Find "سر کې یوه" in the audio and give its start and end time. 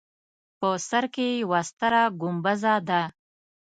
0.87-1.59